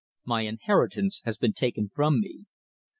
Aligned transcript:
My 0.25 0.41
inheritance 0.47 1.21
has 1.25 1.37
been 1.37 1.53
taken 1.53 1.89
from 1.93 2.21
me." 2.21 2.45